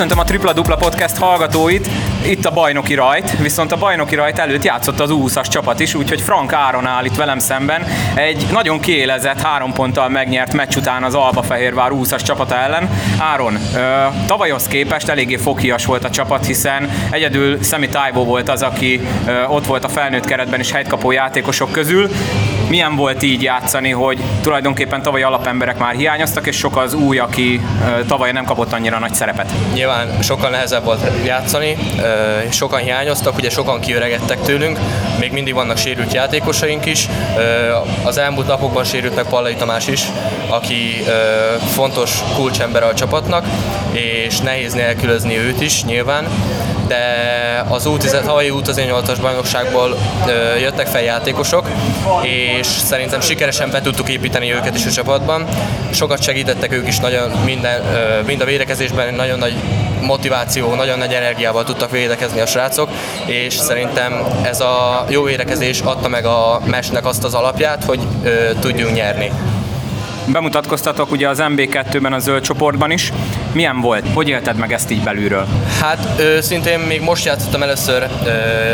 [0.00, 1.88] Köszöntöm a Tripla Dupla Podcast hallgatóit.
[2.26, 6.20] Itt a bajnoki rajt, viszont a bajnoki rajt előtt játszott az U20-as csapat is, úgyhogy
[6.20, 7.86] Frank Áron áll itt velem szemben.
[8.14, 12.90] Egy nagyon kiélezett, három ponttal megnyert meccs után az Alba Fehérvár U20-as csapata ellen.
[13.18, 13.58] Áron,
[14.26, 19.00] tavalyhoz képest eléggé fokias volt a csapat, hiszen egyedül Szemi Tájbó volt az, aki
[19.48, 22.08] ott volt a felnőtt keretben is helykapó játékosok közül.
[22.70, 27.60] Milyen volt így játszani, hogy tulajdonképpen tavaly alapemberek már hiányoztak, és sok az új, aki
[28.06, 29.52] tavaly nem kapott annyira nagy szerepet?
[29.72, 31.76] Nyilván sokkal nehezebb volt játszani,
[32.50, 34.78] sokan hiányoztak, ugye sokan kiöregedtek tőlünk,
[35.18, 37.08] még mindig vannak sérült játékosaink is.
[38.02, 40.02] Az elmúlt napokban sérült meg Pallai Tamás is,
[40.48, 41.04] aki
[41.72, 43.44] fontos kulcsember a csapatnak,
[43.92, 46.26] és nehéz nélkülözni őt is nyilván
[46.90, 49.96] de az U10, tavalyi U18-as bajnokságból
[50.60, 51.68] jöttek fel játékosok,
[52.22, 55.46] és szerintem sikeresen be tudtuk építeni őket is a csapatban.
[55.92, 57.82] Sokat segítettek ők is nagyon minden,
[58.26, 59.54] mind a védekezésben nagyon nagy
[60.00, 62.90] motiváció, nagyon nagy energiával tudtak védekezni a srácok,
[63.26, 68.50] és szerintem ez a jó védekezés adta meg a mesnek azt az alapját, hogy ö,
[68.60, 69.30] tudjunk nyerni.
[70.26, 73.12] Bemutatkoztatok ugye az MB2-ben a zöld csoportban is.
[73.52, 74.04] Milyen volt?
[74.14, 75.46] Hogy élted meg ezt így belülről?
[75.80, 78.02] Hát szintén még most játszottam először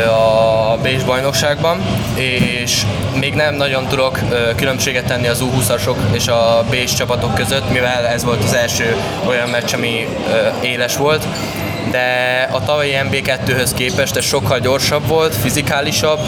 [0.07, 1.81] a Bécs bajnokságban,
[2.15, 2.81] és
[3.19, 4.19] még nem nagyon tudok
[4.55, 8.95] különbséget tenni az U20-asok és a Bécs csapatok között, mivel ez volt az első
[9.27, 10.07] olyan meccs, ami
[10.61, 11.27] éles volt
[11.91, 16.19] de a tavalyi MB2-höz képest ez sokkal gyorsabb volt, fizikálisabb,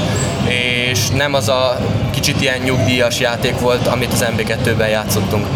[0.91, 1.77] és nem az a
[2.11, 5.47] kicsit ilyen nyugdíjas játék volt, amit az MB2-ben játszottunk.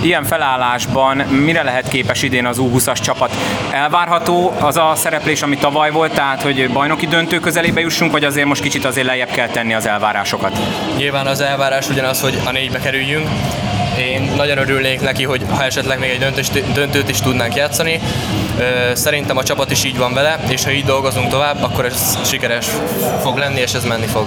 [0.00, 3.36] Ilyen felállásban mire lehet képes idén az U20-as csapat?
[3.70, 8.46] Elvárható az a szereplés, ami tavaly volt, tehát hogy bajnoki döntő közelébe jussunk, vagy azért
[8.46, 10.58] most kicsit azért lejjebb kell tenni az elvárásokat?
[10.96, 13.28] Nyilván az elvárás ugyanaz, hogy a négybe kerüljünk,
[13.98, 18.00] én nagyon örülnék neki, hogy ha esetleg még egy döntőt, döntőt is tudnánk játszani.
[18.92, 22.66] Szerintem a csapat is így van vele, és ha így dolgozunk tovább, akkor ez sikeres
[23.22, 24.26] fog lenni, és ez menni fog.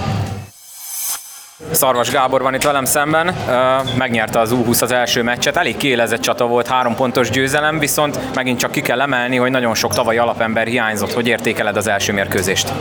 [1.72, 3.36] Szarvas Gábor van itt velem szemben,
[3.98, 8.60] megnyerte az U20 az első meccset, elég kiélezett csata volt, három pontos győzelem, viszont megint
[8.60, 11.14] csak ki kell emelni, hogy nagyon sok tavalyi alapember hiányzott.
[11.14, 12.74] Hogy értékeled az első mérkőzést?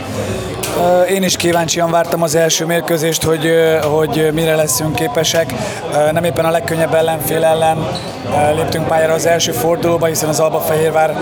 [1.09, 3.51] Én is kíváncsian vártam az első mérkőzést, hogy,
[3.83, 5.53] hogy mire leszünk képesek.
[6.11, 7.87] Nem éppen a legkönnyebb ellenfél ellen
[8.55, 11.17] léptünk pályára az első fordulóba, hiszen az Alba Fehérvár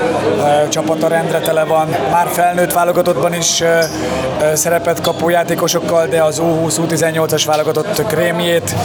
[0.69, 1.95] csapata rendre tele van.
[2.11, 3.63] Már felnőtt válogatottban is
[4.53, 8.75] szerepet kapó játékosokkal, de az U20-U18-as válogatott krémjét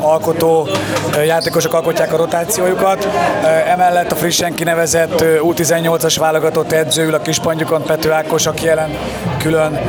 [0.00, 0.68] alkotó
[1.26, 3.08] játékosok alkotják a rotációjukat.
[3.66, 8.98] Emellett a frissen kinevezett U18-as válogatott edzőül a kispangyukon Pető Ákos, aki jelen
[9.42, 9.80] külön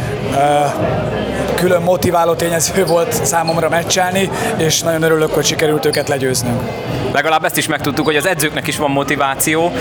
[1.62, 6.62] külön motiváló tényező volt számomra meccselni, és nagyon örülök, hogy sikerült őket legyőznünk.
[7.12, 9.72] Legalább ezt is megtudtuk, hogy az edzőknek is van motiváció.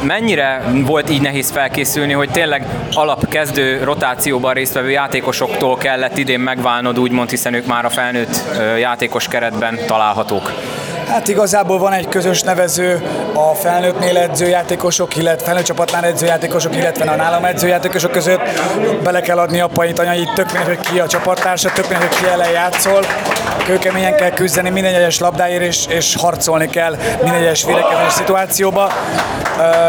[0.00, 7.30] Mennyire volt így nehéz felkészülni, hogy tényleg alapkezdő rotációban résztvevő játékosoktól kellett idén megválnod, úgymond,
[7.30, 8.40] hiszen ők már a felnőtt
[8.78, 10.52] játékos keretben találhatók?
[11.08, 13.02] Hát igazából van egy közös nevező
[13.34, 18.40] a felnőttnél edzőjátékosok, illetve felnőtt csapatnál edzőjátékosok, illetve a nálam edzőjátékosok között.
[19.02, 22.26] Bele kell adni apait, anyait, tök mindegy, hogy ki a csapattársa, tök mindegy, hogy ki
[22.26, 23.04] ellen játszol.
[23.68, 28.92] Kőkeményen kell küzdeni minden egyes labdáért, és, és harcolni kell minden egyes védekezés szituációba.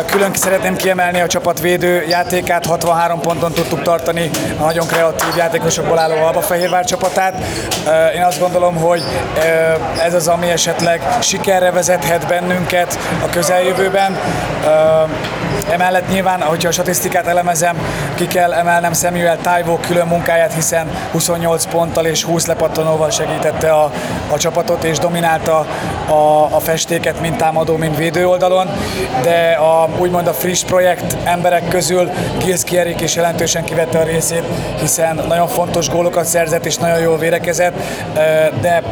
[0.05, 4.29] Külön szeretném kiemelni a csapatvédő játékát, 63 ponton tudtuk tartani
[4.59, 7.43] a nagyon kreatív játékosokból álló Alba Fehérvár csapatát.
[8.15, 9.03] Én azt gondolom, hogy
[10.03, 14.17] ez az, ami esetleg sikerre vezethet bennünket a közeljövőben.
[15.69, 17.77] Emellett nyilván, hogyha a statisztikát elemezem,
[18.15, 23.91] ki kell emelnem Samuel Tájvó külön munkáját, hiszen 28 ponttal és 20 lepattanóval segítette a,
[24.31, 25.65] a csapatot, és dominálta
[26.07, 28.69] a, a festéket, mind támadó, mind védő oldalon,
[29.21, 34.43] de a, úgymond a friss projekt emberek közül Gilles Kierik is jelentősen kivette a részét,
[34.79, 37.73] hiszen nagyon fontos gólokat szerzett és nagyon jól vérekezett,
[38.61, 38.83] de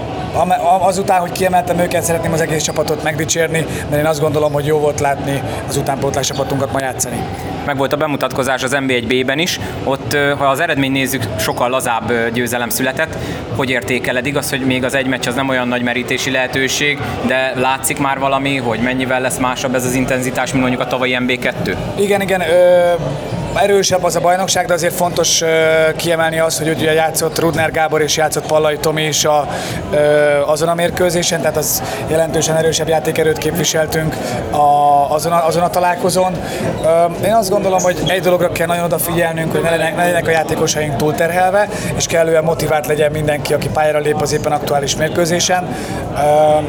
[0.79, 4.77] azután, hogy kiemeltem őket, szeretném az egész csapatot megdicsérni, mert én azt gondolom, hogy jó
[4.77, 7.23] volt látni az utánpótlás csapatunkat ma játszani.
[7.65, 12.69] Meg volt a bemutatkozás az NB1B-ben is, ott ha az eredmény nézzük, sokkal lazább győzelem
[12.69, 13.17] született.
[13.55, 14.25] Hogy értékeled?
[14.25, 18.19] Igaz, hogy még az egy meccs az nem olyan nagy merítési lehetőség, de látszik már
[18.19, 21.75] valami, hogy mennyivel lesz másabb ez az intenzitás, mint mondjuk a tavalyi NB2?
[21.95, 22.41] Igen, igen.
[22.41, 25.43] Ö- erősebb az a bajnokság, de azért fontos
[25.95, 29.47] kiemelni azt, hogy ugye játszott Rudner Gábor és játszott Pallai Tomi is a,
[30.45, 34.15] azon a mérkőzésen, tehát az jelentősen erősebb játékerőt képviseltünk
[34.51, 36.35] a, azon, a, azon a találkozón.
[37.25, 40.31] Én azt gondolom, hogy egy dologra kell nagyon odafigyelnünk, hogy ne legyenek, ne legyenek a
[40.31, 45.75] játékosaink túlterhelve, és kellően motivált legyen mindenki, aki pályára lép az éppen aktuális mérkőzésen.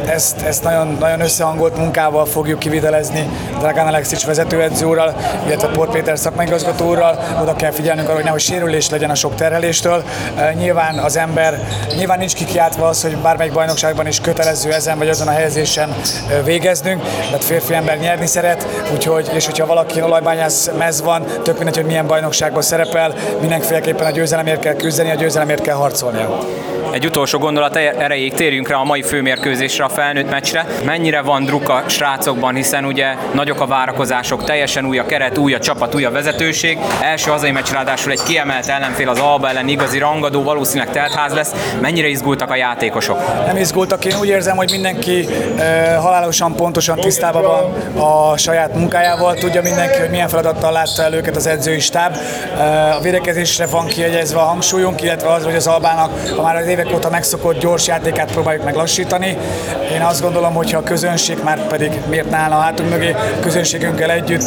[0.07, 6.19] Ezt, ezt nagyon, nagyon összehangolt munkával fogjuk kivitelezni Dragán Alexics vezetőedző úrral, illetve Port Péter
[6.19, 7.19] szakmaigazgató úrral.
[7.43, 10.03] Oda kell figyelnünk arra, hogy nehogy sérülés legyen a sok terheléstől.
[10.55, 15.29] Nyilván az ember, nyilván nincs kikiáltva az, hogy bármelyik bajnokságban is kötelező ezen vagy azon
[15.29, 15.95] a helyezésen
[16.45, 21.77] végeznünk, mert férfi ember nyerni szeret, úgyhogy, és hogyha valaki olajbányász mez van, tök mindegy,
[21.77, 26.39] hogy milyen bajnokságban szerepel, mindenféleképpen a győzelemért kell küzdeni, a győzelemért kell harcolnia.
[26.93, 30.67] Egy utolsó gondolat erejéig térjünk rá a mai főmérkőzésre, a felnőtt meccsre.
[30.85, 35.55] Mennyire van druk a srácokban, hiszen ugye nagyok a várakozások, teljesen új a keret, új
[35.55, 36.79] a csapat, új a vezetőség.
[37.03, 41.55] Első hazai meccs ráadásul egy kiemelt ellenfél az Alba ellen igazi rangadó, valószínűleg teltház lesz.
[41.81, 43.47] Mennyire izgultak a játékosok?
[43.47, 45.27] Nem izgultak, én úgy érzem, hogy mindenki
[45.59, 47.73] e, halálosan pontosan tisztában van
[48.05, 52.17] a saját munkájával, tudja mindenki, hogy milyen feladattal látta el őket az edzői stáb.
[52.59, 56.67] E, a védekezésre van kiegyezve a hangsúlyunk, illetve az, hogy az Albának, ha már az
[56.79, 59.39] évek óta megszokott gyors játékát próbáljuk meg lassítani.
[59.93, 63.41] Én azt gondolom, hogy a közönség már pedig miért ne állna a hátunk mögé, a
[63.41, 64.45] közönségünkkel együtt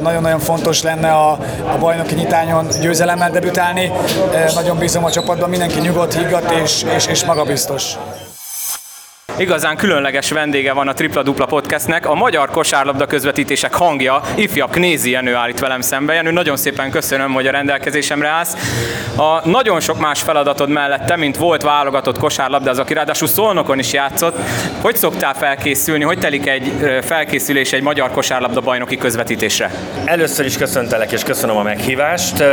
[0.00, 1.30] nagyon-nagyon fontos lenne a,
[1.72, 3.92] a bajnoki nyitányon győzelemmel debütálni.
[4.54, 7.96] Nagyon bízom a csapatban, mindenki nyugodt, higgadt és, és, és magabiztos.
[9.38, 15.10] Igazán különleges vendége van a Tripla Dupla Podcastnek, a magyar kosárlabda közvetítések hangja, ifjabb Knézi
[15.10, 16.12] Jenő áll itt velem szembe.
[16.14, 18.56] Jenő, nagyon szépen köszönöm, hogy a rendelkezésemre állsz.
[19.16, 23.92] A nagyon sok más feladatod mellett, mint volt válogatott kosárlabda, az, aki ráadásul Szolnokon is
[23.92, 24.38] játszott.
[24.80, 26.04] Hogy szoktál felkészülni?
[26.04, 26.72] Hogy telik egy
[27.02, 29.70] felkészülés egy magyar kosárlabda bajnoki közvetítésre?
[30.04, 32.44] Először is köszöntelek és köszönöm a meghívást.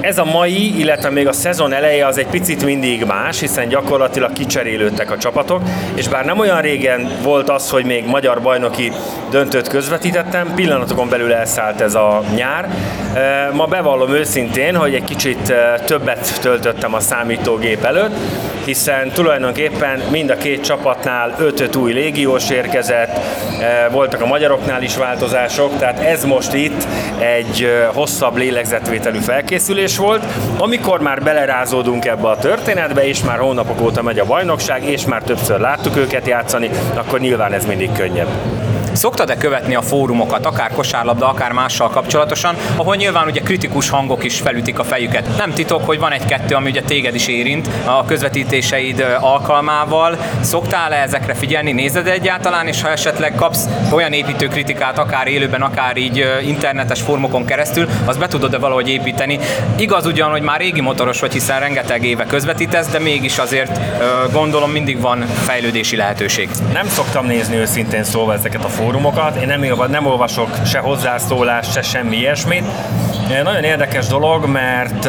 [0.00, 4.32] Ez a mai, illetve még a szezon eleje az egy picit mindig más, hiszen gyakorlatilag
[4.32, 5.62] kicserélődtek a csapatok,
[5.94, 8.92] és bár nem olyan régen volt az, hogy még magyar bajnoki
[9.30, 12.68] döntőt közvetítettem, pillanatokon belül elszállt ez a nyár.
[13.52, 15.54] Ma bevallom őszintén, hogy egy kicsit
[15.84, 18.14] többet töltöttem a számítógép előtt,
[18.64, 23.18] hiszen tulajdonképpen mind a két csapatnál 5 új légiós érkezett,
[23.90, 26.86] voltak a magyaroknál is változások, tehát ez most itt
[27.18, 30.22] egy hosszabb lélegzetvételű felkészülés volt,
[30.58, 35.22] amikor már belerázódunk ebbe a történetbe, és már hónapok óta megy a bajnokság, és már
[35.22, 38.63] többször láttuk őket játszani, akkor nyilván ez mindig könnyebb.
[38.94, 44.40] Szoktad-e követni a fórumokat, akár kosárlabda, akár mással kapcsolatosan, ahol nyilván ugye kritikus hangok is
[44.40, 45.36] felütik a fejüket.
[45.36, 50.18] Nem titok, hogy van egy-kettő, ami ugye téged is érint a közvetítéseid alkalmával.
[50.40, 55.96] Szoktál-e ezekre figyelni, nézed egyáltalán, és ha esetleg kapsz olyan építő kritikát, akár élőben, akár
[55.96, 59.38] így internetes formokon keresztül, az be tudod-e valahogy építeni.
[59.76, 63.80] Igaz ugyan, hogy már régi motoros vagy, hiszen rengeteg éve közvetítesz, de mégis azért
[64.32, 66.48] gondolom mindig van fejlődési lehetőség.
[66.72, 68.82] Nem szoktam nézni őszintén szóval ezeket a fórumokat,
[69.40, 72.64] én nem, nem olvasok se hozzászólást, se semmi ilyesmit.
[73.44, 75.08] Nagyon érdekes dolog, mert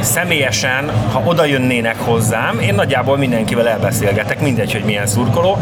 [0.00, 5.58] személyesen, ha oda jönnének hozzám, én nagyjából mindenkivel elbeszélgetek, mindegy, hogy milyen szurkoló,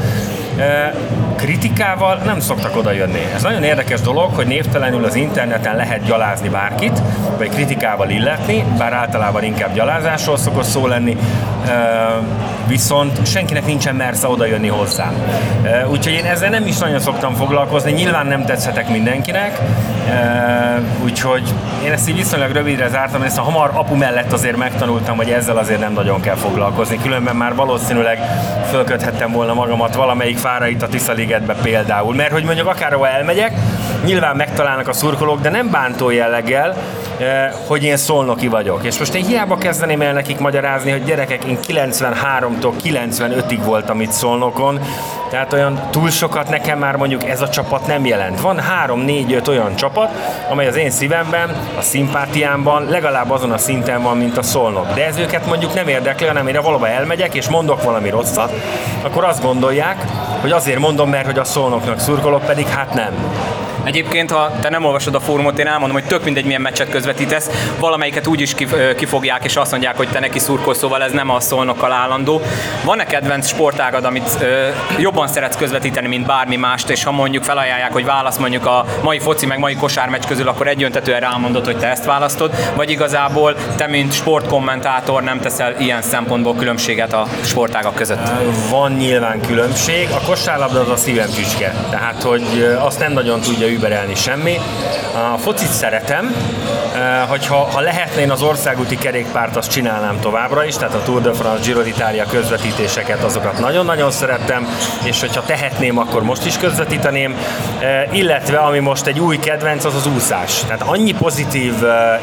[1.36, 3.26] kritikával nem szoktak oda jönni.
[3.34, 7.02] Ez nagyon érdekes dolog, hogy névtelenül az interneten lehet gyalázni bárkit,
[7.38, 11.16] vagy kritikával illetni, bár általában inkább gyalázásról szokott szó lenni,
[12.66, 15.14] viszont senkinek nincsen mersze oda jönni hozzám.
[15.90, 19.58] Úgyhogy én ezzel nem is nagyon szoktam foglalkozni, nyilván nem tetszetek mindenkinek,
[21.04, 25.30] úgyhogy én ezt így viszonylag rövidre zártam, ezt a hamar apu mellett azért megtanultam, hogy
[25.30, 28.18] ezzel azért nem nagyon kell foglalkozni, különben már valószínűleg
[28.70, 33.52] fölköthettem volna magamat valamelyik fára itt a Tisza Ligetbe például, mert hogy mondjuk akárhova elmegyek,
[34.04, 36.76] nyilván megtalálnak a szurkolók, de nem bántó jelleggel,
[37.18, 38.84] eh, hogy én szolnoki vagyok.
[38.84, 44.10] És most én hiába kezdeném el nekik magyarázni, hogy gyerekek, én 93-tól 95-ig voltam itt
[44.10, 44.80] szolnokon,
[45.30, 48.40] tehát olyan túl sokat nekem már mondjuk ez a csapat nem jelent.
[48.40, 50.10] Van 3-4-5 olyan csapat,
[50.48, 54.94] amely az én szívemben, a szimpátiámban legalább azon a szinten van, mint a szolnok.
[54.94, 58.52] De ez őket mondjuk nem érdekli, hanem mire valóban elmegyek és mondok valami rosszat,
[59.02, 60.04] akkor azt gondolják,
[60.40, 63.12] hogy azért mondom, mert hogy a szolnoknak szurkolok, pedig hát nem.
[63.84, 67.50] Egyébként, ha te nem olvasod a fórumot, én elmondom, hogy tök mindegy, milyen meccset közvetítesz,
[67.78, 68.54] valamelyiket úgy is
[68.96, 72.40] kifogják, és azt mondják, hogy te neki szurkolsz, szóval ez nem a szolnokkal állandó.
[72.84, 74.38] Van-e kedvenc sportágad, amit
[74.98, 79.18] jobban szeretsz közvetíteni, mint bármi mást, és ha mondjuk felajánlják, hogy válasz mondjuk a mai
[79.18, 83.86] foci meg mai kosármeccs közül, akkor egyöntetően rámondod, hogy te ezt választod, vagy igazából te,
[83.86, 88.30] mint sportkommentátor nem teszel ilyen szempontból különbséget a sportágak között?
[88.70, 90.08] Van nyilván különbség.
[90.10, 91.74] A kosárlabda az a szívem csücske.
[91.90, 94.58] Tehát, hogy azt nem nagyon tudja überelni semmi.
[95.34, 96.34] A focit szeretem,
[97.28, 101.32] hogyha ha lehetne, én az országúti kerékpárt azt csinálnám továbbra is, tehát a Tour de
[101.32, 104.68] France, Giro d'Italia közvetítéseket, azokat nagyon-nagyon szerettem,
[105.04, 107.36] és hogyha tehetném, akkor most is közvetíteném,
[108.10, 110.60] illetve ami most egy új kedvenc, az az úszás.
[110.60, 111.74] Tehát annyi pozitív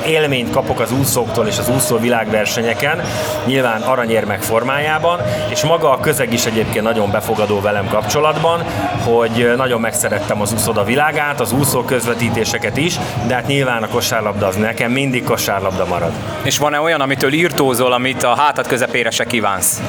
[0.05, 3.01] élményt kapok az úszóktól és az úszó világversenyeken,
[3.45, 8.63] nyilván aranyérmek formájában, és maga a közeg is egyébként nagyon befogadó velem kapcsolatban,
[9.03, 14.47] hogy nagyon megszerettem az úszoda világát, az úszó közvetítéseket is, de hát nyilván a kosárlabda
[14.47, 16.11] az nekem mindig kosárlabda marad.
[16.43, 19.81] És van-e olyan, amitől írtózol, amit a hátad közepére se kívánsz?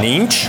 [0.00, 0.48] Nincs.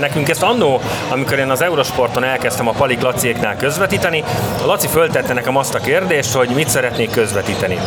[0.00, 4.24] Nekünk ezt annó, amikor én az Eurosporton elkezdtem a Palik Laciéknál közvetíteni,
[4.62, 7.78] a Laci föltette nekem azt a kérdést, hogy mit szeretnék közvetíteni.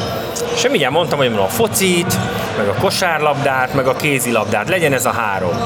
[0.56, 2.18] És én mindjárt mondtam, hogy a focit,
[2.58, 5.58] meg a kosárlabdát, meg a kézilabdát, legyen ez a három.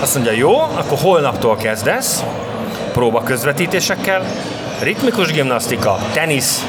[0.00, 2.24] Azt mondja, jó, akkor holnaptól kezdesz,
[2.98, 4.24] próba közvetítésekkel,
[4.82, 6.66] ritmikus gimnasztika, tenisz,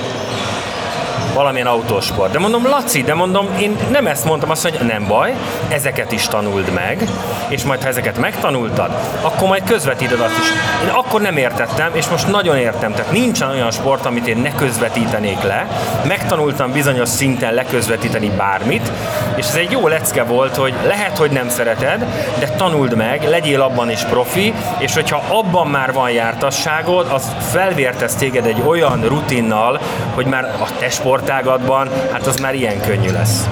[1.33, 2.31] valamilyen autósport.
[2.31, 5.33] De mondom, Laci, de mondom, én nem ezt mondtam, azt mondja, nem baj,
[5.67, 7.09] ezeket is tanuld meg,
[7.47, 10.49] és majd ha ezeket megtanultad, akkor majd közvetíted azt is.
[10.83, 12.93] Én akkor nem értettem, és most nagyon értem.
[12.93, 15.67] Tehát nincsen olyan sport, amit én ne közvetítenék le.
[16.07, 18.91] Megtanultam bizonyos szinten leközvetíteni bármit,
[19.35, 22.05] és ez egy jó lecke volt, hogy lehet, hogy nem szereted,
[22.39, 28.15] de tanuld meg, legyél abban is profi, és hogyha abban már van jártasságod, az felvértez
[28.15, 29.79] téged egy olyan rutinnal,
[30.13, 33.47] hogy már a te sport sportágatban, hát az már ilyen könnyű lesz.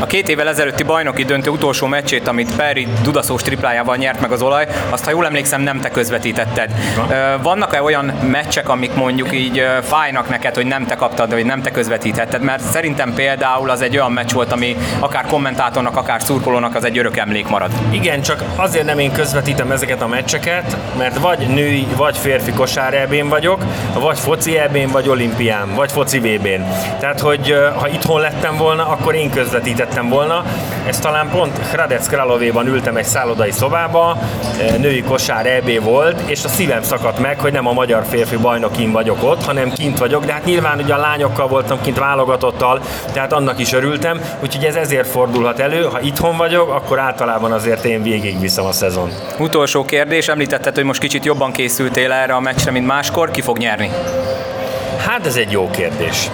[0.00, 4.42] A két évvel ezelőtti bajnoki döntő utolsó meccsét, amit Perry dudaszós triplájával nyert meg az
[4.42, 6.70] olaj, azt ha jól emlékszem nem te közvetítetted.
[7.42, 11.70] Vannak-e olyan meccsek, amik mondjuk így fájnak neked, hogy nem te kaptad, vagy nem te
[11.70, 12.42] közvetítetted?
[12.42, 16.98] Mert szerintem például az egy olyan meccs volt, ami akár kommentátornak, akár szurkolónak az egy
[16.98, 17.70] örök emlék marad.
[17.90, 23.08] Igen, csak azért nem én közvetítem ezeket a meccseket, mert vagy női, vagy férfi kosár
[23.28, 26.62] vagyok, vagy foci ebén, vagy olimpián, vagy foci VB-n.
[27.06, 30.44] Tehát, hogy ha itthon lettem volna, akkor én közvetítettem volna.
[30.86, 34.18] Ez talán pont Hradec Kralovéban ültem egy szállodai szobába,
[34.78, 38.92] női kosár EB volt, és a szívem szakadt meg, hogy nem a magyar férfi bajnokin
[38.92, 42.80] vagyok ott, hanem kint vagyok, de hát nyilván ugye a lányokkal voltam kint válogatottal,
[43.12, 45.82] tehát annak is örültem, úgyhogy ez ezért fordulhat elő.
[45.82, 49.10] Ha itthon vagyok, akkor általában azért én végigviszem a szezon.
[49.38, 53.58] Utolsó kérdés, említetted, hogy most kicsit jobban készültél erre a meccsre, mint máskor, ki fog
[53.58, 53.90] nyerni?
[55.06, 56.30] Hát ez egy jó kérdés.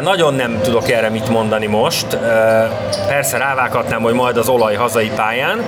[0.00, 2.18] Nagyon nem tudok erre mit mondani most.
[3.06, 5.62] Persze rávághatnám, hogy majd az olaj hazai pályán,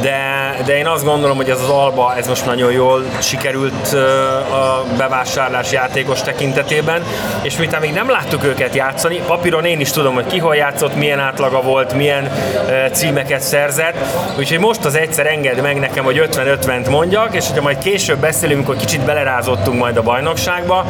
[0.00, 3.92] de, de én azt gondolom, hogy ez az Alba, ez most nagyon jól sikerült
[4.52, 7.02] a bevásárlás játékos tekintetében,
[7.42, 10.96] és miután még nem láttuk őket játszani, papíron én is tudom, hogy ki hol játszott,
[10.96, 12.30] milyen átlaga volt, milyen
[12.92, 13.96] címeket szerzett,
[14.38, 18.58] úgyhogy most az egyszer enged meg nekem, hogy 50-50-t mondjak, és hogyha majd később beszélünk,
[18.58, 20.86] amikor kicsit belerázottunk majd a bajnokságba,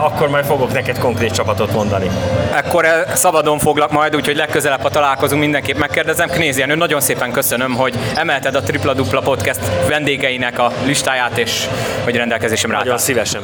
[0.00, 2.10] akkor majd fogok neked konkrét csapatot mondani.
[2.54, 6.28] Ekkor szabadon foglak majd, úgyhogy legközelebb, ha találkozunk, mindenképp megkérdezem.
[6.28, 11.66] Knézi nagyon szépen köszönöm, hogy emelted a Tripla Dupla Podcast vendégeinek a listáját, és
[12.04, 13.42] hogy rendelkezésemre Nagyon szívesen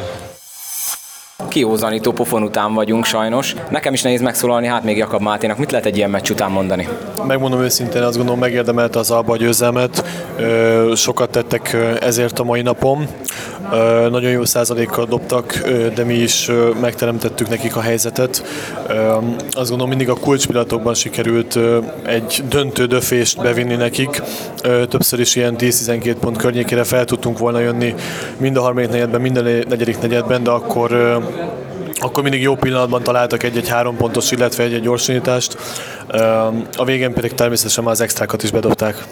[1.51, 3.55] kiózanító pofon után vagyunk sajnos.
[3.71, 5.59] Nekem is nehéz megszólalni, hát még Jakab Máténak.
[5.59, 6.89] Mit lehet egy ilyen meccs után mondani?
[7.27, 10.05] Megmondom őszintén, azt gondolom megérdemelte az Alba győzelmet.
[10.95, 13.07] Sokat tettek ezért a mai napon.
[14.11, 16.51] Nagyon jó százalékkal dobtak, de mi is
[16.81, 18.45] megteremtettük nekik a helyzetet.
[19.51, 21.59] Azt gondolom mindig a kulcspillanatokban sikerült
[22.07, 24.23] egy döntő döfést bevinni nekik.
[24.89, 27.95] Többször is ilyen 10-12 pont környékére fel tudtunk volna jönni
[28.37, 31.19] mind a harmadik negyedben, mind a negyedik negyedben, de akkor
[32.03, 35.57] akkor mindig jó pillanatban találtak egy-egy három pontos, illetve egy-egy gyorsítást.
[36.77, 39.05] A végén pedig természetesen már az extrákat is bedobták.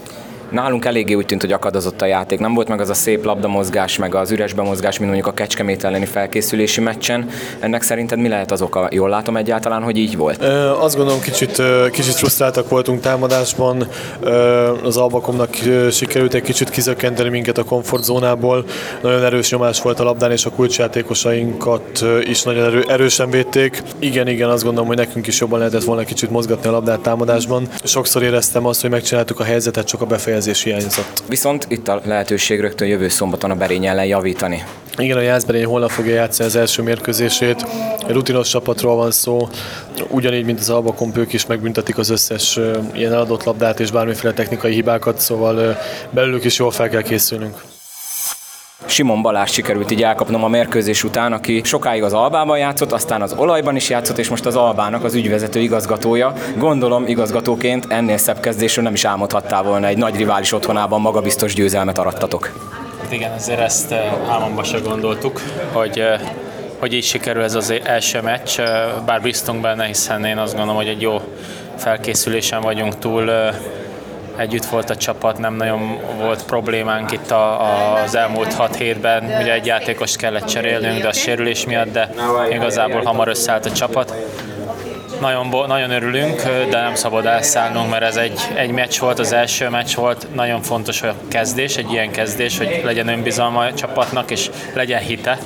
[0.50, 2.38] Nálunk eléggé úgy tűnt, hogy akadozott a játék.
[2.38, 5.84] Nem volt meg az a szép labdamozgás, meg az üres bemozgás, mint mondjuk a Kecskemét
[5.84, 7.28] elleni felkészülési meccsen.
[7.60, 8.88] Ennek szerinted mi lehet az oka?
[8.90, 10.42] Jól látom egyáltalán, hogy így volt?
[10.42, 13.88] Ö, azt gondolom, kicsit, kicsit frusztráltak voltunk támadásban.
[14.20, 14.32] Ö,
[14.84, 15.54] az Albakomnak
[15.90, 18.64] sikerült egy kicsit kizökkenteni minket a komfortzónából.
[19.02, 23.82] Nagyon erős nyomás volt a labdán, és a kulcsjátékosainkat is nagyon erő, erősen védték.
[23.98, 27.68] Igen, igen, azt gondolom, hogy nekünk is jobban lehetett volna kicsit mozgatni a labdát támadásban.
[27.84, 31.22] Sokszor éreztem azt, hogy megcsináltuk a helyzetet, csak a befejezés befejezés hiányzott.
[31.28, 34.64] Viszont itt a lehetőség rögtön jövő szombaton a Berény ellen javítani.
[34.96, 37.66] Igen, a Jászberény holnap fogja játszani az első mérkőzését.
[38.06, 39.48] Egy rutinos csapatról van szó,
[40.08, 42.58] ugyanígy, mint az Albakon ők is megbüntetik az összes
[42.94, 45.78] ilyen eladott labdát és bármiféle technikai hibákat, szóval
[46.10, 47.60] belőlük is jól fel kell készülnünk.
[48.86, 53.34] Simon Balázs sikerült így elkapnom a mérkőzés után, aki sokáig az Albában játszott, aztán az
[53.36, 56.32] Olajban is játszott, és most az Albának az ügyvezető igazgatója.
[56.56, 61.98] Gondolom igazgatóként ennél szebb kezdésről nem is álmodhattál volna egy nagy rivális otthonában magabiztos győzelmet
[61.98, 62.52] arattatok.
[63.08, 63.94] Igen, azért ezt
[64.28, 65.40] álmomba se gondoltuk,
[65.72, 66.02] hogy
[66.78, 68.60] hogy így sikerül ez az első meccs,
[69.06, 71.20] bár biztunk benne, hiszen én azt gondolom, hogy egy jó
[71.76, 73.30] felkészülésen vagyunk túl,
[74.38, 77.62] együtt volt a csapat, nem nagyon volt problémánk itt a,
[78.02, 79.24] az elmúlt 6 hétben.
[79.24, 82.10] Ugye egy játékos kellett cserélnünk, de a sérülés miatt, de
[82.50, 84.14] igazából hamar összeállt a csapat.
[85.20, 89.68] Nagyon, nagyon örülünk, de nem szabad elszállnunk, mert ez egy, egy meccs volt, az első
[89.68, 90.26] meccs volt.
[90.34, 95.38] Nagyon fontos a kezdés, egy ilyen kezdés, hogy legyen önbizalma a csapatnak, és legyen hite.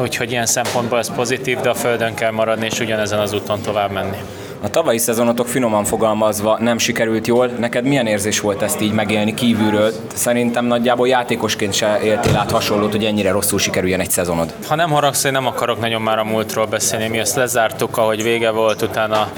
[0.00, 3.90] Úgyhogy ilyen szempontból ez pozitív, de a földön kell maradni, és ugyanezen az úton tovább
[3.90, 4.16] menni.
[4.62, 7.46] A tavalyi szezonotok finoman fogalmazva nem sikerült jól.
[7.46, 9.92] Neked milyen érzés volt ezt így megélni kívülről?
[10.14, 14.54] Szerintem nagyjából játékosként se éltél át hasonlót, hogy ennyire rosszul sikerüljen egy szezonod.
[14.68, 17.08] Ha nem haragsz, nem akarok nagyon már a múltról beszélni.
[17.08, 19.30] Mi ezt lezártuk, ahogy vége volt, utána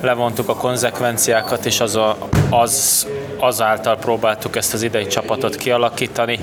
[0.00, 2.16] levontuk a konzekvenciákat, és az, a,
[2.50, 3.06] az
[3.38, 6.38] azáltal próbáltuk ezt az idei csapatot kialakítani.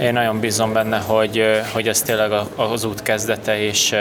[0.00, 1.42] Én nagyon bízom benne, hogy,
[1.72, 3.94] hogy ez tényleg az út kezdete, és,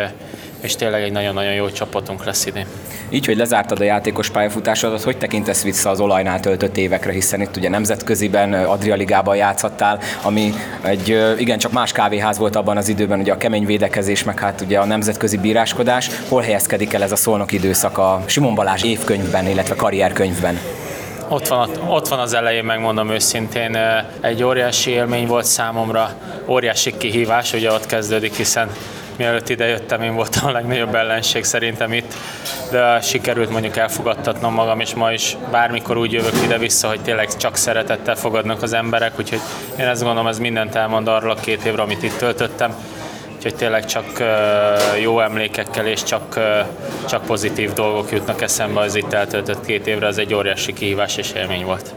[0.61, 2.65] és tényleg egy nagyon-nagyon jó csapatunk lesz idén.
[3.09, 7.57] Így, hogy lezártad a játékos pályafutásodat, hogy tekintesz vissza az olajnál töltött évekre, hiszen itt
[7.57, 13.37] ugye nemzetköziben, Adrialigában játszhattál, ami egy igencsak más kávéház volt abban az időben, ugye a
[13.37, 16.09] kemény védekezés, meg hát ugye a nemzetközi bíráskodás.
[16.27, 20.59] Hol helyezkedik el ez a szolnok időszak a Simon Balázs évkönyvben, illetve karrierkönyvben?
[21.31, 23.77] ott van, ott van az elején, megmondom őszintén,
[24.21, 26.11] egy óriási élmény volt számomra,
[26.47, 28.69] óriási kihívás, ugye ott kezdődik, hiszen
[29.21, 32.13] mielőtt ide jöttem, én voltam a legnagyobb ellenség szerintem itt,
[32.71, 37.55] de sikerült mondjuk elfogadtatnom magam, és ma is bármikor úgy jövök ide-vissza, hogy tényleg csak
[37.55, 39.39] szeretettel fogadnak az emberek, úgyhogy
[39.79, 42.75] én ezt gondolom, ez mindent elmond arról a két évre, amit itt töltöttem.
[43.35, 44.05] Úgyhogy tényleg csak
[45.01, 46.39] jó emlékekkel és csak,
[47.09, 51.31] csak pozitív dolgok jutnak eszembe az itt eltöltött két évre, ez egy óriási kihívás és
[51.31, 51.93] élmény volt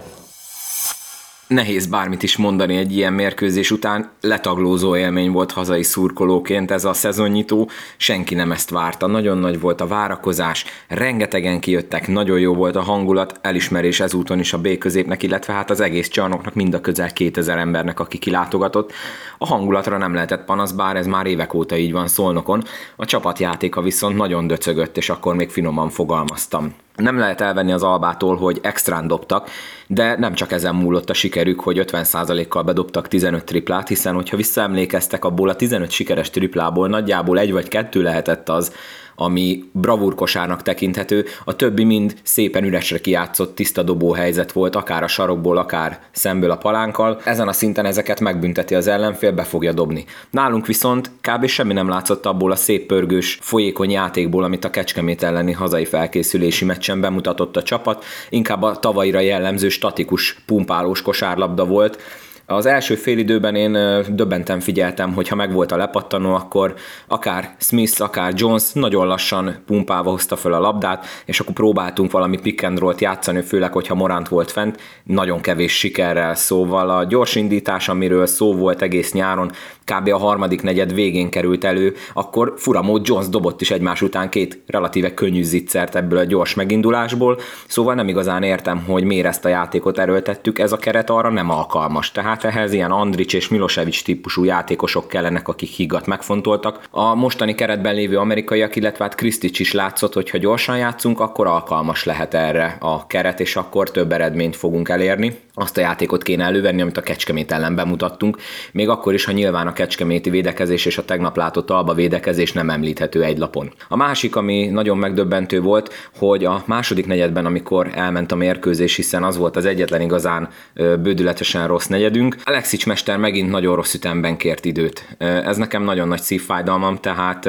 [1.47, 4.11] nehéz bármit is mondani egy ilyen mérkőzés után.
[4.21, 9.07] Letaglózó élmény volt hazai szurkolóként ez a szezonnyitó, senki nem ezt várta.
[9.07, 14.53] Nagyon nagy volt a várakozás, rengetegen kijöttek, nagyon jó volt a hangulat, elismerés ezúton is
[14.53, 18.93] a B középnek, illetve hát az egész csarnoknak, mind a közel 2000 embernek, aki kilátogatott.
[19.39, 22.63] A hangulatra nem lehetett panasz, bár ez már évek óta így van Szolnokon.
[22.97, 26.75] A csapatjátéka viszont nagyon döcögött, és akkor még finoman fogalmaztam.
[26.97, 29.51] Nem lehet elvenni az albától, hogy extrán dobtak,
[29.87, 35.25] de nem csak ezen múlott a sikerük, hogy 50%-kal bedobtak 15 triplát, hiszen hogyha visszaemlékeztek,
[35.25, 38.73] abból a 15 sikeres triplából nagyjából egy vagy kettő lehetett az,
[39.17, 45.07] ami bravúrkosának tekinthető, a többi mind szépen üresre kiátszott tiszta dobó helyzet volt, akár a
[45.07, 47.21] sarokból, akár szemből a palánkkal.
[47.25, 50.05] Ezen a szinten ezeket megbünteti az ellenfél, be fogja dobni.
[50.31, 51.47] Nálunk viszont kb.
[51.47, 56.65] semmi nem látszott abból a szép pörgős, folyékony játékból, amit a Kecskemét elleni hazai felkészülési
[56.65, 61.99] meccsen bemutatott a csapat, inkább a tavalyra jellemző statikus, pumpálós kosárlabda volt,
[62.47, 63.73] az első fél időben én
[64.09, 66.75] döbbenten figyeltem, hogy ha megvolt a lepattanó, akkor
[67.09, 72.39] akár Smith, akár Jones nagyon lassan pumpálva hozta föl a labdát, és akkor próbáltunk valami
[72.39, 77.35] pick and roll-t játszani, főleg, hogyha Morant volt fent, nagyon kevés sikerrel, szóval a gyors
[77.35, 79.51] indítás, amiről szó volt egész nyáron,
[79.85, 80.09] kb.
[80.09, 85.15] a harmadik negyed végén került elő, akkor furamód Jones dobott is egymás után két relatíve
[85.15, 89.99] könnyű zicsert ebből a gyors megindulásból, szóval nem igazán értem, hogy miért ezt a játékot
[89.99, 92.13] erőltettük, ez a keret arra nem alkalmas.
[92.13, 96.81] Tehát ehhez ilyen Andrics és Milosevic típusú játékosok kellenek, akik higgat megfontoltak.
[96.91, 101.47] A mostani keretben lévő amerikaiak, illetve hát Krisztics is látszott, hogy ha gyorsan játszunk, akkor
[101.47, 105.39] alkalmas lehet erre a keret, és akkor több eredményt fogunk elérni.
[105.55, 108.39] Azt a játékot kéne elővenni, amit a Kecskemét ellen bemutattunk,
[108.73, 112.71] még akkor is, ha nyilván a kecskeméti védekezés és a tegnap látott alba védekezés nem
[112.71, 113.73] említhető egy lapon.
[113.89, 119.23] A másik, ami nagyon megdöbbentő volt, hogy a második negyedben, amikor elment a mérkőzés, hiszen
[119.25, 124.65] az volt az egyetlen igazán bődületesen rossz negyedünk, Alexics mester megint nagyon rossz ütemben kért
[124.65, 125.17] időt.
[125.19, 127.49] Ez nekem nagyon nagy szívfájdalmam, tehát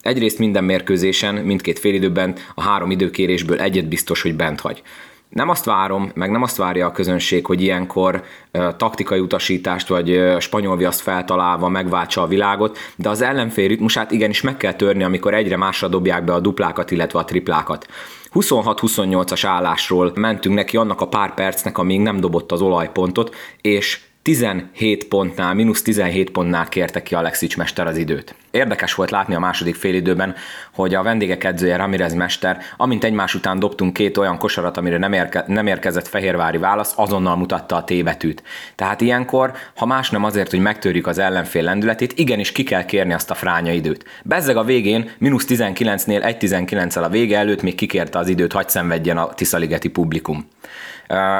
[0.00, 4.82] egyrészt minden mérkőzésen, mindkét félidőben a három időkérésből egyet biztos, hogy bent hagy
[5.34, 8.22] nem azt várom, meg nem azt várja a közönség, hogy ilyenkor
[8.52, 14.10] uh, taktikai utasítást vagy uh, spanyol viaszt feltalálva megváltsa a világot, de az ellenfél ritmusát
[14.10, 17.86] igenis meg kell törni, amikor egyre másra dobják be a duplákat, illetve a triplákat.
[18.34, 25.08] 26-28-as állásról mentünk neki annak a pár percnek, amíg nem dobott az olajpontot, és 17
[25.08, 28.34] pontnál, mínusz 17 pontnál kérte ki Alexics mester az időt.
[28.50, 30.34] Érdekes volt látni a második félidőben,
[30.72, 35.12] hogy a vendégek edzője Ramirez mester, amint egymás után dobtunk két olyan kosarat, amire nem,
[35.12, 38.42] érke, nem érkezett fehérvári válasz, azonnal mutatta a tévetűt.
[38.74, 43.12] Tehát ilyenkor, ha más nem azért, hogy megtörjük az ellenfél lendületét, igenis ki kell kérni
[43.12, 44.04] azt a fránya időt.
[44.22, 49.18] Bezzeg a végén, mínusz 19-nél 1-19-el a vége előtt még kikérte az időt, hagy szenvedjen
[49.18, 50.48] a Tiszaligeti publikum.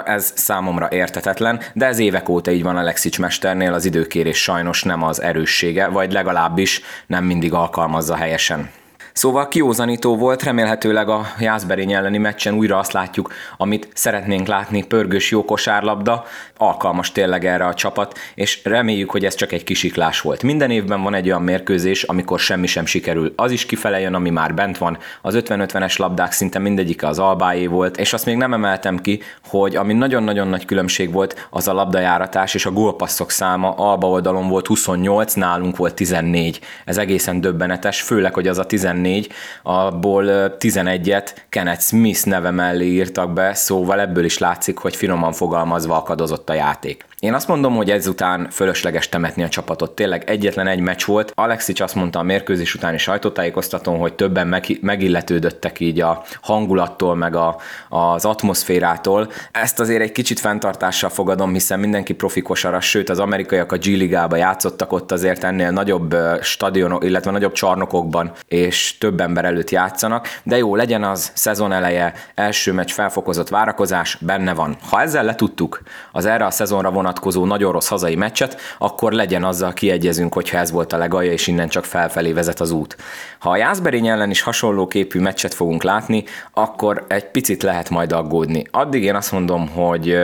[0.05, 5.03] Ez számomra értetetlen, de ez évek óta így van Alexics mesternél, az időkérés sajnos nem
[5.03, 8.71] az erőssége, vagy legalábbis nem mindig alkalmazza helyesen.
[9.15, 15.31] Szóval kiózanító volt, remélhetőleg a Jászberény elleni meccsen újra azt látjuk, amit szeretnénk látni, pörgős
[15.31, 16.25] jó kosárlabda,
[16.57, 20.43] alkalmas tényleg erre a csapat, és reméljük, hogy ez csak egy kisiklás volt.
[20.43, 23.33] Minden évben van egy olyan mérkőzés, amikor semmi sem sikerül.
[23.37, 24.99] Az is kifele jön, ami már bent van.
[25.23, 29.77] Az 50-50-es labdák szinte mindegyike az albáé volt, és azt még nem emeltem ki, hogy
[29.77, 34.67] ami nagyon-nagyon nagy különbség volt, az a labdajáratás és a gólpasszok száma alba oldalon volt
[34.67, 36.61] 28, nálunk volt 14.
[36.85, 39.29] Ez egészen döbbenetes, főleg, hogy az a 14 14,
[39.63, 40.25] abból
[40.59, 46.51] 11-et Kenneth Smith neve mellé írtak be, szóval ebből is látszik, hogy finoman fogalmazva akadozott
[46.51, 47.05] a játék.
[47.25, 49.95] Én azt mondom, hogy ezután fölösleges temetni a csapatot.
[49.95, 51.33] Tényleg egyetlen egy meccs volt.
[51.35, 57.37] Alexics azt mondta a mérkőzés utáni sajtótájékoztatón, hogy többen meg, megilletődöttek így a hangulattól, meg
[57.37, 57.57] a,
[57.89, 59.31] az atmoszférától.
[59.53, 63.85] Ezt azért egy kicsit fenntartással fogadom, hiszen mindenki profi kosaras, sőt az amerikaiak a G
[63.85, 70.29] ligába játszottak ott azért ennél nagyobb stadionok, illetve nagyobb csarnokokban, és több ember előtt játszanak,
[70.43, 74.77] de jó, legyen az szezon eleje, első meccs felfokozott várakozás, benne van.
[74.91, 79.45] Ha ezzel letudtuk az erre a szezonra vonat vonatkozó nagyon rossz hazai meccset, akkor legyen
[79.45, 82.97] azzal kiegyezünk, hogyha ez volt a legalja, és innen csak felfelé vezet az út.
[83.39, 88.13] Ha a Jászberény ellen is hasonló képű meccset fogunk látni, akkor egy picit lehet majd
[88.13, 88.67] aggódni.
[88.71, 90.19] Addig én azt mondom, hogy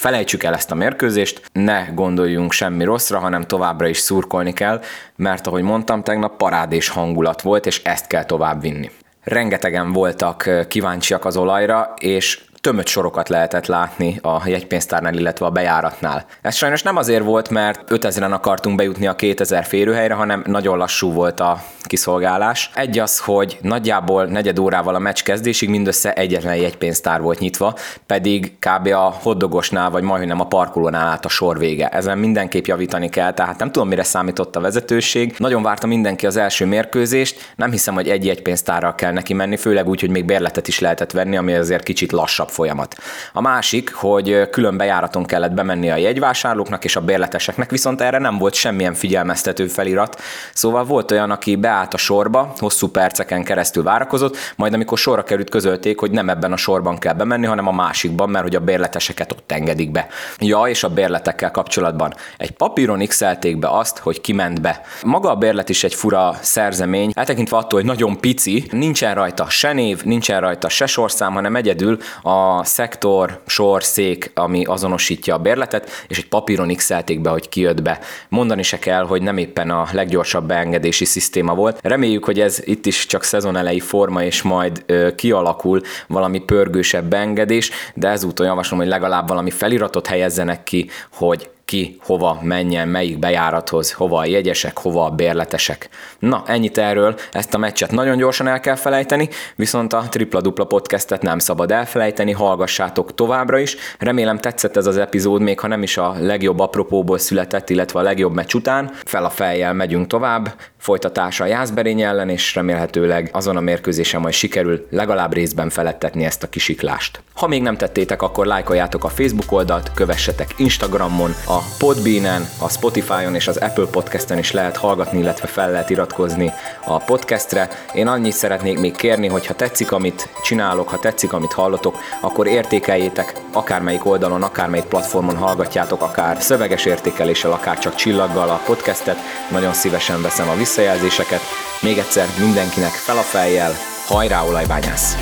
[0.00, 4.80] felejtsük el ezt a mérkőzést, ne gondoljunk semmi rosszra, hanem továbbra is szurkolni kell,
[5.16, 8.90] mert ahogy mondtam, tegnap parádés hangulat volt, és ezt kell tovább vinni.
[9.22, 16.24] Rengetegen voltak kíváncsiak az olajra, és tömött sorokat lehetett látni a jegypénztárnál, illetve a bejáratnál.
[16.42, 21.12] Ez sajnos nem azért volt, mert 5000-en akartunk bejutni a 2000 férőhelyre, hanem nagyon lassú
[21.12, 22.70] volt a kiszolgálás.
[22.74, 27.74] Egy az, hogy nagyjából negyed órával a meccs kezdésig mindössze egyetlen jegypénztár volt nyitva,
[28.06, 28.86] pedig kb.
[28.86, 31.88] a hoddogosnál, vagy majdnem a parkolónál állt a sor vége.
[31.88, 35.34] Ezen mindenképp javítani kell, tehát nem tudom, mire számított a vezetőség.
[35.38, 39.88] Nagyon várta mindenki az első mérkőzést, nem hiszem, hogy egy jegypénztárral kell neki menni, főleg
[39.88, 42.96] úgy, hogy még bérletet is lehetett venni, ami azért kicsit lassabb folyamat.
[43.32, 48.38] A másik, hogy külön bejáraton kellett bemenni a jegyvásárlóknak és a bérleteseknek, viszont erre nem
[48.38, 50.20] volt semmilyen figyelmeztető felirat,
[50.54, 55.50] szóval volt olyan, aki beállt a sorba, hosszú perceken keresztül várakozott, majd amikor sorra került
[55.50, 59.32] közölték, hogy nem ebben a sorban kell bemenni, hanem a másikban, mert hogy a bérleteseket
[59.32, 60.06] ott engedik be.
[60.38, 63.24] Ja, és a bérletekkel kapcsolatban egy papíron x
[63.58, 64.80] be azt, hogy kiment be.
[65.02, 69.72] Maga a bérlet is egy fura szerzemény, eltekintve attól, hogy nagyon pici, nincsen rajta se
[69.72, 75.38] név, nincsen rajta se sorszám, hanem egyedül a a szektor, sor, szék, ami azonosítja a
[75.38, 77.98] bérletet, és egy papíron x be, hogy kijött be.
[78.28, 81.78] Mondani se kell, hogy nem éppen a leggyorsabb beengedési szisztéma volt.
[81.82, 87.04] Reméljük, hogy ez itt is csak szezon elejé forma, és majd ö, kialakul valami pörgősebb
[87.04, 93.18] beengedés, de ezúttal javaslom, hogy legalább valami feliratot helyezzenek ki, hogy ki hova menjen, melyik
[93.18, 95.88] bejárathoz, hova a jegyesek, hova a bérletesek.
[96.18, 100.64] Na, ennyit erről, ezt a meccset nagyon gyorsan el kell felejteni, viszont a Tripla Dupla
[100.64, 103.76] podcastet nem szabad elfelejteni, hallgassátok továbbra is.
[103.98, 108.02] Remélem tetszett ez az epizód, még ha nem is a legjobb apropóból született, illetve a
[108.02, 108.90] legjobb meccs után.
[109.04, 114.34] Fel a fejjel megyünk tovább, folytatása a Jászberény ellen, és remélhetőleg azon a mérkőzésen majd
[114.34, 117.22] sikerül legalább részben felettetni ezt a kisiklást.
[117.34, 123.34] Ha még nem tettétek, akkor lájkoljátok a Facebook oldalt, kövessetek Instagramon, a Podbeanen, a Spotify-on
[123.34, 126.52] és az Apple Podcast-en is lehet hallgatni, illetve fel lehet iratkozni
[126.84, 127.68] a podcastre.
[127.94, 132.46] Én annyit szeretnék még kérni, hogy ha tetszik, amit csinálok, ha tetszik, amit hallotok, akkor
[132.46, 139.16] értékeljétek akármelyik oldalon, akármelyik platformon hallgatjátok, akár szöveges értékeléssel, akár csak csillaggal a podcastet.
[139.50, 141.40] Nagyon szívesen veszem a visszajelzéseket.
[141.80, 145.16] Még egyszer mindenkinek fel a fejjel, hajrá olajbányász!